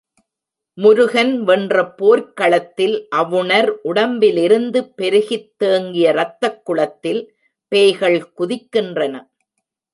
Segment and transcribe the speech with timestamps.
[0.77, 7.21] முருகன் வென்ற போர்க்களத்தில் அவுணர் உடம்பிலிருந்து பெருகித் தேங்கிய ரத்தக் குளத்தில்
[7.71, 9.15] பேய்கள் குதிக்கின்றன.